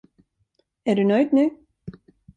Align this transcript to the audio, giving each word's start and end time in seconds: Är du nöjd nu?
Är 0.83 0.95
du 0.95 1.03
nöjd 1.03 1.33
nu? 1.33 1.49